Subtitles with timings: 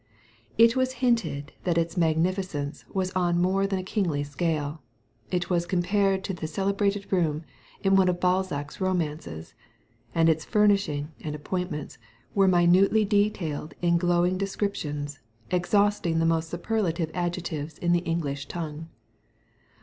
[0.57, 4.81] It was hinted that its magnificence was on more than a kingly scale;
[5.29, 7.43] it was compared to the celebrated room
[7.83, 9.53] in one of Balzac's romances,
[10.15, 11.99] and its furnishing and appointments
[12.33, 15.19] were minutely detailed in glowing descriptions,
[15.51, 18.87] exhausting the most superlative ad jectives in the English tongue.